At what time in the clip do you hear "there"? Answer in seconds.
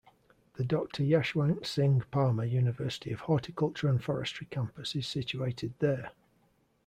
5.77-6.13